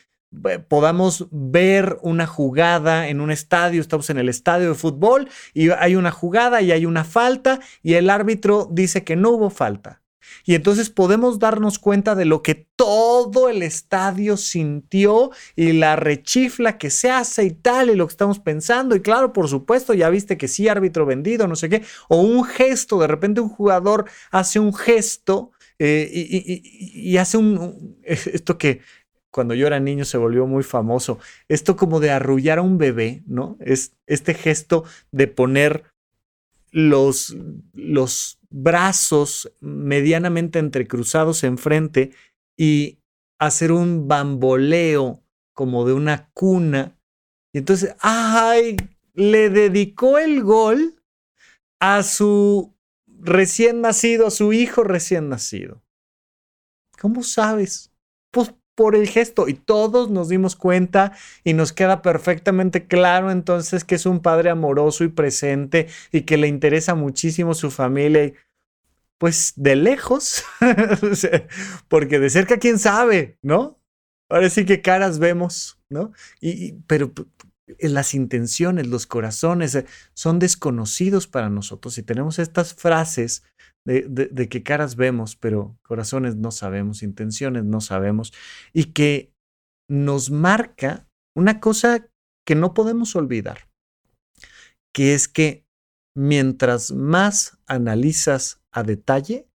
[0.67, 5.95] podamos ver una jugada en un estadio, estamos en el estadio de fútbol y hay
[5.95, 10.01] una jugada y hay una falta y el árbitro dice que no hubo falta.
[10.43, 16.77] Y entonces podemos darnos cuenta de lo que todo el estadio sintió y la rechifla
[16.77, 18.95] que se hace y tal y lo que estamos pensando.
[18.95, 21.83] Y claro, por supuesto, ya viste que sí, árbitro vendido, no sé qué.
[22.09, 28.57] O un gesto, de repente un jugador hace un gesto eh, y, hace un, esto
[28.57, 28.81] que
[29.35, 31.19] cuando yo era niño se volvió muy famoso,
[31.49, 33.57] esto como de arrullar a un bebé, ¿no?
[33.59, 35.83] Es este gesto de poner
[36.71, 37.35] los,
[37.73, 42.13] los brazos medianamente entrecruzados enfrente
[42.55, 42.99] y
[43.37, 45.21] hacer un bamboleo
[45.53, 46.97] como de una cuna.
[47.51, 48.77] Y entonces, ¡ay!
[49.15, 50.95] Le dedicó el gol
[51.81, 52.73] a su
[53.05, 55.83] recién nacido, a su hijo recién nacido.
[56.97, 57.91] ¿Cómo sabes?
[58.31, 63.83] Pues por el gesto y todos nos dimos cuenta y nos queda perfectamente claro entonces
[63.83, 68.33] que es un padre amoroso y presente y que le interesa muchísimo su familia.
[69.17, 70.43] Pues de lejos,
[71.87, 73.79] porque de cerca quién sabe, ¿no?
[74.27, 76.11] Ahora sí que caras vemos, ¿no?
[76.41, 77.13] Y, pero
[77.79, 83.43] las intenciones, los corazones eh, son desconocidos para nosotros y tenemos estas frases
[83.85, 88.33] de, de, que caras vemos, pero corazones no sabemos, intenciones no sabemos,
[88.73, 89.31] y que
[89.87, 92.09] nos marca una cosa
[92.47, 93.69] que no podemos olvidar,
[94.91, 95.65] que es que
[96.15, 99.47] mientras más analizas a detalle,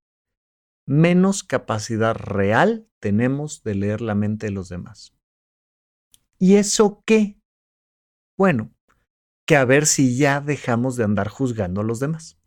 [0.87, 5.13] menos capacidad real tenemos de leer la mente de los demás.
[6.39, 7.40] ¿Y eso qué?
[8.41, 8.73] Bueno,
[9.47, 12.39] que a ver si ya dejamos de andar juzgando a los demás.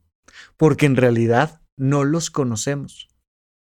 [0.57, 3.11] Porque en realidad no los conocemos.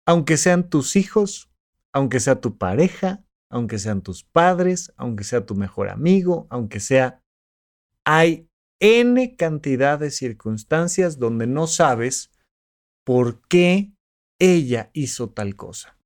[0.07, 1.51] Aunque sean tus hijos,
[1.91, 7.23] aunque sea tu pareja, aunque sean tus padres, aunque sea tu mejor amigo, aunque sea...
[8.05, 12.31] Hay N cantidad de circunstancias donde no sabes
[13.07, 13.95] por qué
[14.39, 15.97] ella hizo tal cosa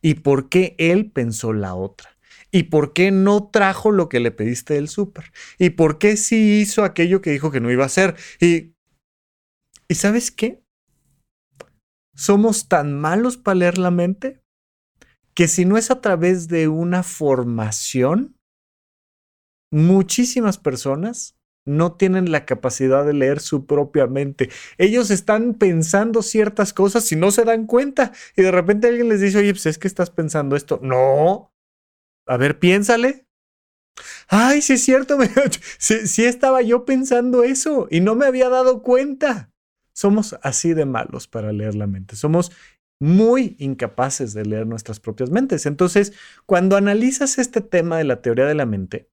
[0.00, 2.11] y por qué él pensó la otra.
[2.52, 5.32] ¿Y por qué no trajo lo que le pediste del súper?
[5.58, 8.14] ¿Y por qué sí hizo aquello que dijo que no iba a hacer?
[8.40, 8.74] Y,
[9.88, 10.62] ¿y sabes qué?
[12.14, 14.42] Somos tan malos para leer la mente
[15.34, 18.36] que si no es a través de una formación,
[19.70, 24.50] muchísimas personas no tienen la capacidad de leer su propia mente.
[24.78, 28.12] Ellos están pensando ciertas cosas y no se dan cuenta.
[28.36, 30.80] Y de repente alguien les dice, oye, pues es que estás pensando esto.
[30.82, 31.51] No,
[32.26, 33.26] a ver, piénsale.
[34.28, 35.18] Ay, sí es cierto,
[35.78, 39.50] sí, estaba yo pensando eso y no me había dado cuenta.
[39.92, 42.16] Somos así de malos para leer la mente.
[42.16, 42.50] Somos
[42.98, 45.66] muy incapaces de leer nuestras propias mentes.
[45.66, 46.14] Entonces,
[46.46, 49.10] cuando analizas este tema de la teoría de la mente,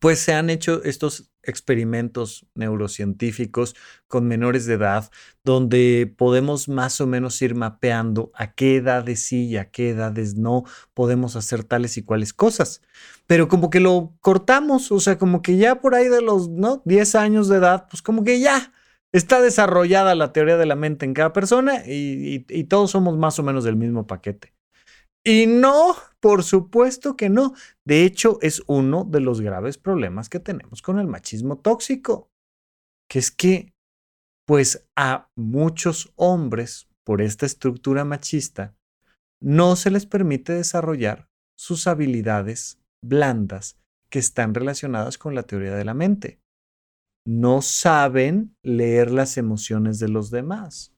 [0.00, 3.74] pues se han hecho estos experimentos neurocientíficos
[4.08, 5.10] con menores de edad,
[5.44, 10.36] donde podemos más o menos ir mapeando a qué edades sí y a qué edades
[10.36, 12.82] no podemos hacer tales y cuales cosas.
[13.26, 16.82] Pero como que lo cortamos, o sea, como que ya por ahí de los ¿no?
[16.84, 18.72] 10 años de edad, pues como que ya
[19.12, 23.38] está desarrollada la teoría de la mente en cada persona y, y todos somos más
[23.38, 24.55] o menos del mismo paquete.
[25.28, 27.54] Y no, por supuesto que no.
[27.84, 32.30] De hecho, es uno de los graves problemas que tenemos con el machismo tóxico,
[33.10, 33.74] que es que,
[34.46, 38.76] pues a muchos hombres, por esta estructura machista,
[39.42, 45.84] no se les permite desarrollar sus habilidades blandas que están relacionadas con la teoría de
[45.84, 46.38] la mente.
[47.26, 50.95] No saben leer las emociones de los demás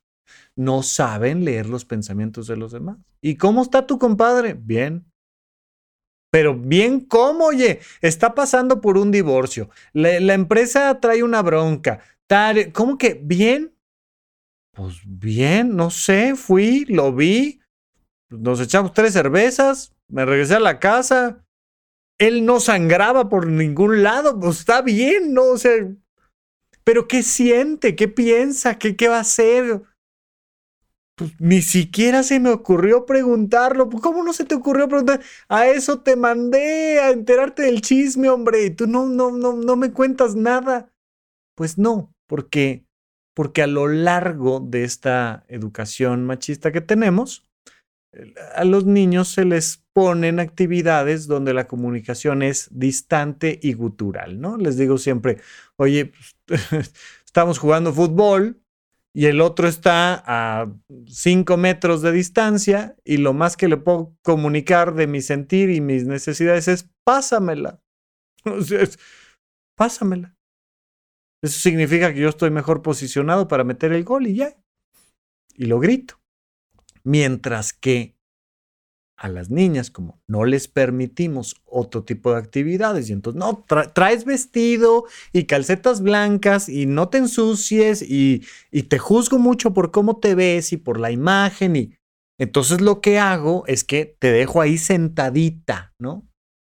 [0.56, 2.98] no saben leer los pensamientos de los demás.
[3.20, 4.54] ¿Y cómo está tu compadre?
[4.54, 5.04] Bien.
[6.30, 7.46] Pero bien, ¿cómo?
[7.46, 9.70] Oye, está pasando por un divorcio.
[9.92, 12.00] La, empresa trae una bronca.
[12.72, 13.74] ¿Cómo que bien?
[14.72, 17.60] Pues bien, no sé, fui, lo vi,
[18.30, 21.44] nos echamos tres cervezas, me regresé a la casa.
[22.18, 25.44] Él no sangraba por ningún lado, pues está bien, ¿no?
[25.44, 25.72] O sea,
[26.84, 27.96] pero ¿qué siente?
[27.96, 28.78] ¿Qué piensa?
[28.78, 29.82] ¿Qué, qué va a hacer?
[31.18, 33.88] Pues, ni siquiera se me ocurrió preguntarlo.
[33.88, 35.20] Pues, ¿Cómo no se te ocurrió preguntar?
[35.48, 38.64] A eso te mandé a enterarte del chisme, hombre.
[38.64, 40.92] Y tú no, no, no, no me cuentas nada.
[41.56, 42.86] Pues no, porque,
[43.34, 47.48] porque a lo largo de esta educación machista que tenemos,
[48.54, 54.56] a los niños se les ponen actividades donde la comunicación es distante y gutural, ¿no?
[54.56, 55.38] Les digo siempre,
[55.74, 56.12] oye,
[56.46, 56.62] pues,
[57.26, 58.62] estamos jugando fútbol,
[59.14, 60.72] y el otro está a
[61.06, 65.80] cinco metros de distancia y lo más que le puedo comunicar de mi sentir y
[65.80, 67.80] mis necesidades es pásamela.
[69.76, 70.36] pásamela.
[71.42, 74.56] Eso significa que yo estoy mejor posicionado para meter el gol y ya.
[75.54, 76.20] Y lo grito.
[77.04, 78.17] Mientras que
[79.18, 84.24] a las niñas, como no les permitimos otro tipo de actividades, y entonces, no, traes
[84.24, 90.18] vestido y calcetas blancas y no te ensucies y, y te juzgo mucho por cómo
[90.18, 91.94] te ves y por la imagen y
[92.38, 96.24] Entonces lo que hago es que te dejo ahí sentadita, ¿no?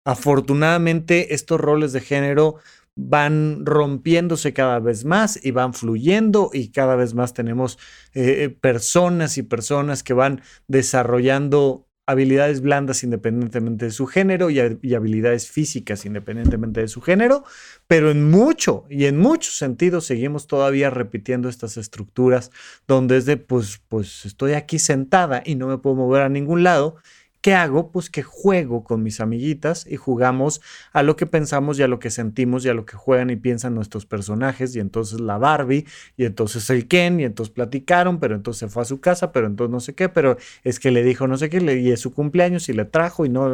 [0.07, 2.57] Afortunadamente estos roles de género
[2.97, 7.79] van rompiéndose cada vez más y van fluyendo y cada vez más tenemos
[8.15, 14.61] eh, eh, personas y personas que van desarrollando habilidades blandas independientemente de su género y,
[14.61, 17.45] habilidades físicas independientemente de su género,
[17.87, 22.51] pero en mucho y en muchos sentidos seguimos todavía repitiendo estas estructuras
[22.87, 26.63] donde es de, pues, pues estoy aquí sentada y no me puedo mover a ningún
[26.63, 26.97] lado
[27.41, 27.93] ¿Qué hago?
[27.93, 30.61] Pues que juego con mis amiguitas y jugamos
[30.93, 33.37] a lo que pensamos y a lo que sentimos y a lo que juegan y
[33.37, 34.75] piensan nuestros personajes.
[34.75, 35.87] Y entonces la Barbie,
[36.17, 39.47] y entonces el Ken, y entonces platicaron, pero entonces se fue a su casa, pero
[39.47, 42.13] entonces no sé qué, pero es que le dijo no sé qué, y es su
[42.13, 43.49] cumpleaños y le trajo y no.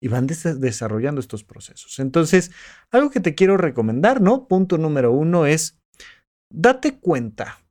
[0.00, 1.98] Y van desarrollando estos procesos.
[1.98, 2.50] Entonces,
[2.90, 4.48] algo que te quiero recomendar, ¿no?
[4.48, 5.78] Punto número uno es,
[6.50, 7.61] date cuenta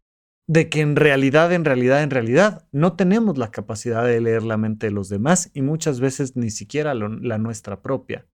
[0.47, 4.57] de que en realidad, en realidad, en realidad no tenemos la capacidad de leer la
[4.57, 8.25] mente de los demás y muchas veces ni siquiera la nuestra propia.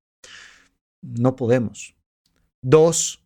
[1.02, 1.96] No podemos.
[2.64, 3.24] Dos,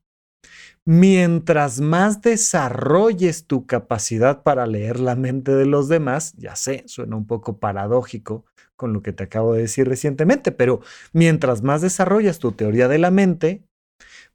[0.86, 7.16] mientras más desarrolles tu capacidad para leer la mente de los demás, ya sé, suena
[7.16, 10.82] un poco paradójico con lo que te acabo de decir recientemente, pero
[11.14, 13.64] mientras más desarrollas tu teoría de la mente,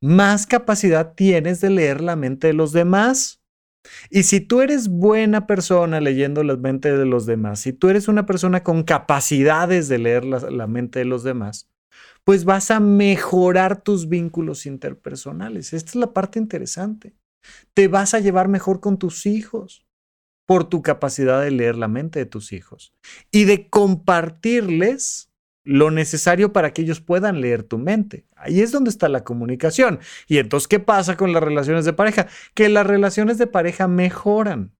[0.00, 3.42] más capacidad tienes de leer la mente de los demás.
[4.10, 8.08] Y si tú eres buena persona leyendo la mente de los demás, si tú eres
[8.08, 11.68] una persona con capacidades de leer la, mente de los demás,
[12.24, 15.72] pues vas a mejorar tus vínculos interpersonales.
[15.72, 17.14] Esta es la parte interesante.
[17.74, 19.86] Te vas a llevar mejor con tus hijos
[20.46, 22.94] por tu capacidad de leer la mente de tus hijos
[23.30, 25.30] y de compartirles
[25.66, 28.24] lo necesario para que ellos puedan leer tu mente.
[28.36, 29.98] Ahí es donde está la comunicación.
[30.28, 32.28] Y entonces, ¿qué pasa con las relaciones de pareja?
[32.54, 34.72] Que las relaciones de pareja mejoran.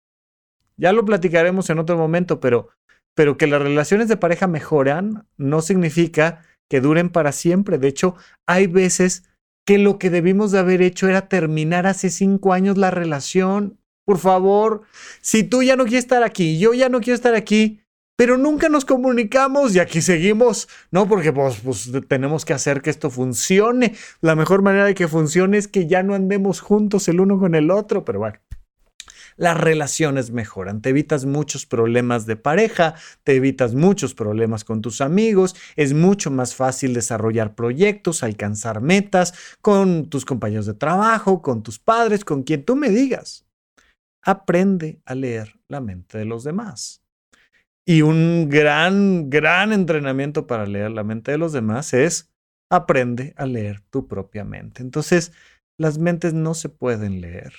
[0.76, 2.68] Ya lo platicaremos en otro momento, pero,
[3.14, 7.78] pero que las relaciones de pareja mejoran no significa que duren para siempre.
[7.78, 8.14] De hecho,
[8.46, 9.24] hay veces
[9.66, 13.80] que lo que debimos de haber hecho era terminar hace cinco años la relación.
[14.04, 14.82] Por favor,
[15.20, 17.80] si tú ya no quieres estar aquí, yo ya no quiero estar aquí,
[18.16, 21.06] pero nunca nos comunicamos y aquí seguimos, ¿no?
[21.06, 23.94] Porque pues, pues, tenemos que hacer que esto funcione.
[24.22, 27.54] La mejor manera de que funcione es que ya no andemos juntos el uno con
[27.54, 28.38] el otro, pero bueno.
[29.38, 35.02] Las relaciones mejoran, te evitas muchos problemas de pareja, te evitas muchos problemas con tus
[35.02, 41.62] amigos, es mucho más fácil desarrollar proyectos, alcanzar metas con tus compañeros de trabajo, con
[41.62, 43.44] tus padres, con quien tú me digas.
[44.22, 47.05] Aprende a leer la mente de los demás.
[47.88, 52.32] Y un gran, gran entrenamiento para leer la mente de los demás es
[52.68, 54.82] aprende a leer tu propia mente.
[54.82, 55.32] Entonces,
[55.78, 57.52] las mentes no se pueden leer,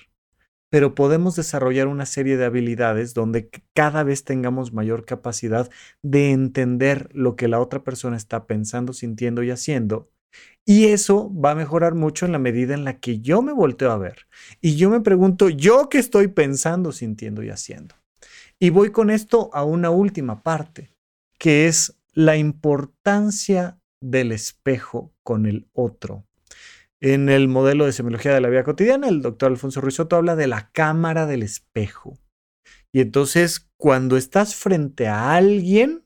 [0.70, 5.70] pero podemos desarrollar una serie de habilidades donde cada vez tengamos mayor capacidad
[6.04, 10.12] de entender lo que la otra persona está pensando, sintiendo y haciendo.
[10.66, 13.92] Y eso va a mejorar mucho en la medida en la que yo me volteo
[13.92, 14.28] a ver.
[14.60, 17.96] Y yo me pregunto, ¿yo qué estoy pensando, sintiendo y haciendo?
[18.60, 20.96] Y voy con esto a una última parte,
[21.38, 26.26] que es la importancia del espejo con el otro.
[27.00, 30.48] En el modelo de semiología de la vida cotidiana, el doctor Alfonso Ruizotto habla de
[30.48, 32.18] la cámara del espejo.
[32.92, 36.06] Y entonces, cuando estás frente a alguien,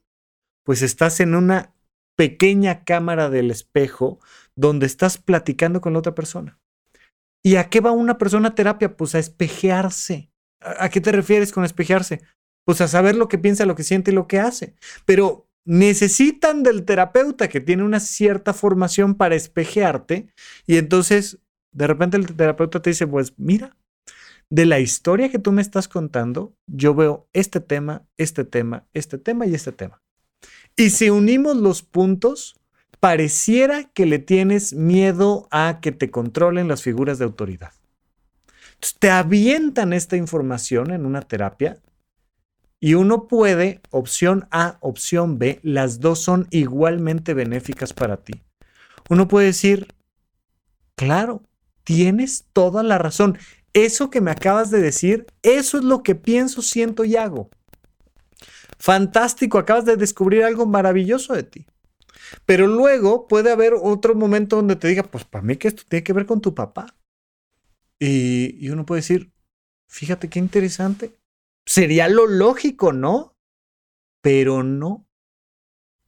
[0.66, 1.74] pues estás en una
[2.18, 4.20] pequeña cámara del espejo
[4.56, 6.60] donde estás platicando con la otra persona.
[7.44, 8.98] ¿Y a qué va una persona a terapia?
[8.98, 10.32] Pues a espejearse.
[10.60, 12.22] ¿A qué te refieres con espejearse?
[12.66, 14.76] Pues a saber lo que piensa, lo que siente y lo que hace.
[15.06, 20.34] Pero necesitan del terapeuta que tiene una cierta formación para espejearte
[20.66, 21.40] y entonces
[21.72, 23.78] de repente el terapeuta te dice, pues mira,
[24.50, 29.18] de la historia que tú me estás contando, yo veo este tema, este tema, este
[29.18, 30.02] tema y este tema.
[30.76, 32.60] Y si unimos los puntos,
[33.00, 37.72] pareciera que le tienes miedo a que te controlen las figuras de autoridad.
[38.74, 41.78] Entonces, te avientan esta información en una terapia
[42.84, 48.42] y uno puede, opción A, opción B, las dos son igualmente benéficas para ti.
[49.08, 49.94] Uno puede decir,
[50.96, 51.44] claro,
[51.84, 53.38] tienes toda la razón.
[53.74, 57.52] Eso que me acabas de decir, eso es lo que pienso, siento y hago.
[58.80, 61.68] Fantástico, acabas de descubrir algo maravilloso de ti.
[62.48, 66.04] Pero luego puede haber otro momento donde te diga, pues para mí que esto tiene
[66.04, 66.96] que ver con tu papá.
[68.00, 69.32] Y, y uno puede decir,
[69.88, 71.21] fíjate qué interesante,
[71.66, 73.38] Sería lo lógico, ¿no?
[74.22, 75.08] Pero no.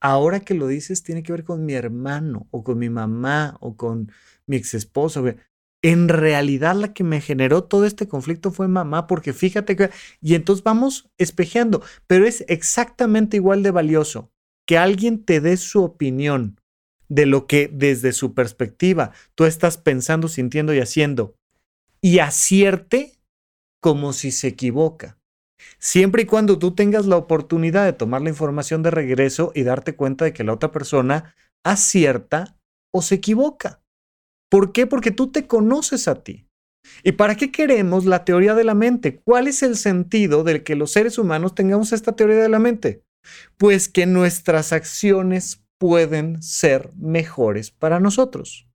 [0.01, 3.77] Ahora que lo dices, tiene que ver con mi hermano o con mi mamá o
[3.77, 4.11] con
[4.45, 5.23] mi ex esposo.
[5.81, 9.89] en realidad la que me generó todo este conflicto fue mamá, porque fíjate que...
[10.21, 14.31] Y entonces vamos espejeando, pero es exactamente igual de valioso
[14.65, 16.59] que alguien te dé su opinión
[17.09, 21.35] de lo que desde su perspectiva tú estás pensando, sintiendo y haciendo,
[22.01, 23.19] y acierte
[23.81, 25.19] como si se equivoca.
[25.79, 29.95] Siempre y cuando tú tengas la oportunidad de tomar la información de regreso y darte
[29.95, 32.57] cuenta de que la otra persona acierta
[32.93, 33.81] o se equivoca.
[34.49, 34.87] ¿Por qué?
[34.87, 36.47] Porque tú te conoces a ti.
[37.03, 39.21] ¿Y para qué queremos la teoría de la mente?
[39.23, 43.03] ¿Cuál es el sentido de que los seres humanos tengamos esta teoría de la mente?
[43.57, 48.67] Pues que nuestras acciones pueden ser mejores para nosotros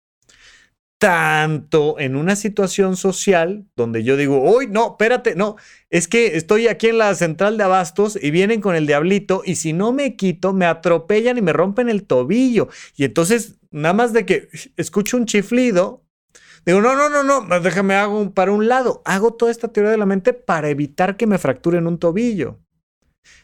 [0.98, 5.56] tanto en una situación social donde yo digo, uy, no, espérate, no,
[5.90, 9.54] es que estoy aquí en la central de abastos y vienen con el diablito y
[9.54, 12.68] si no me quito, me atropellan y me rompen el tobillo.
[12.96, 16.04] Y entonces, nada más de que escucho un chiflido,
[16.66, 19.00] digo, no, no, no, no, déjame hago para un lado.
[19.04, 22.58] Hago toda esta teoría de la mente para evitar que me fracturen un tobillo.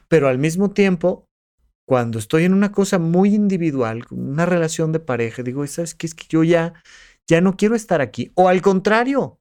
[0.08, 1.28] Pero al mismo tiempo,
[1.86, 6.06] cuando estoy en una cosa muy individual, una relación de pareja, digo, ¿sabes qué?
[6.06, 6.74] Es que yo ya
[7.28, 8.32] ya no quiero estar aquí.
[8.34, 9.38] O al contrario,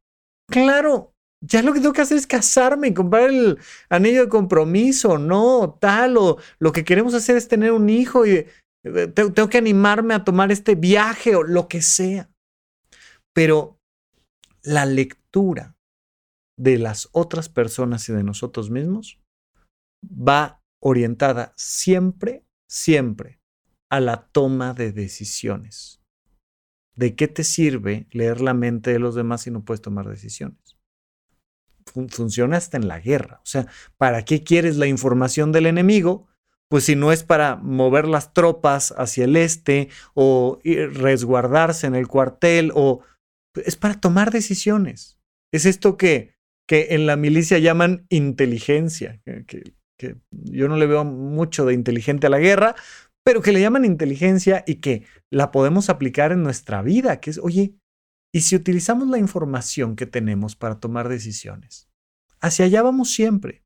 [0.49, 3.59] claro, ya lo que tengo que hacer es casarme comprar el
[3.89, 8.45] anillo de compromiso, no, tal, o lo que queremos hacer es tener un hijo y
[8.83, 12.29] eh, tengo, que animarme a tomar este viaje o lo que sea.
[13.33, 13.77] Pero
[14.61, 15.75] la lectura
[16.57, 19.19] de las otras personas y de nosotros mismos
[20.05, 23.39] va orientada siempre, siempre
[23.89, 26.02] a la toma de decisiones.
[26.95, 30.73] ¿De qué te sirve leer la mente de los demás si no puedes tomar decisiones?
[32.09, 33.39] funciona hasta en la guerra.
[33.43, 33.67] O sea,
[33.97, 36.27] ¿para qué quieres la información del enemigo?
[36.69, 42.07] Pues si no es para mover las tropas hacia el este o resguardarse en el
[42.07, 43.01] cuartel o
[43.53, 45.19] es para tomar decisiones.
[45.51, 46.35] Es esto que,
[46.67, 49.45] que en la milicia llaman inteligencia, que,
[49.97, 52.75] que yo no le veo mucho de inteligente a la guerra,
[53.23, 57.37] pero que le llaman inteligencia y que la podemos aplicar en nuestra vida, que es,
[57.37, 57.75] oye,
[58.33, 61.89] ¿y si utilizamos la información que tenemos para tomar decisiones?
[62.41, 63.63] Hacia allá vamos siempre.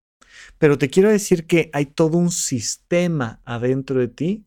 [0.57, 4.45] Pero te quiero decir que hay todo un sistema adentro de ti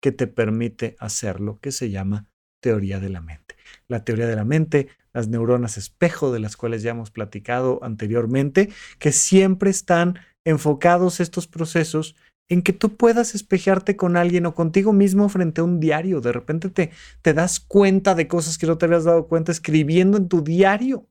[0.00, 2.28] que te permite hacerlo, que se llama
[2.60, 3.56] teoría de la mente.
[3.88, 8.70] La teoría de la mente, las neuronas espejo de las cuales ya hemos platicado anteriormente,
[8.98, 12.16] que siempre están enfocados estos procesos
[12.48, 16.20] en que tú puedas espejearte con alguien o contigo mismo frente a un diario.
[16.20, 16.90] De repente te,
[17.22, 21.08] te das cuenta de cosas que no te habías dado cuenta escribiendo en tu diario.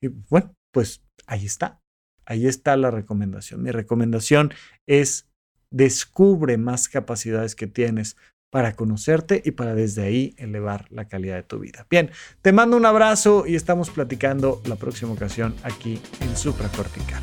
[0.00, 1.80] Y bueno, pues ahí está.
[2.24, 3.62] Ahí está la recomendación.
[3.62, 4.52] Mi recomendación
[4.86, 5.28] es
[5.70, 8.16] descubre más capacidades que tienes
[8.50, 11.86] para conocerte y para desde ahí elevar la calidad de tu vida.
[11.90, 12.10] Bien,
[12.42, 17.22] te mando un abrazo y estamos platicando la próxima ocasión aquí en Supracortical.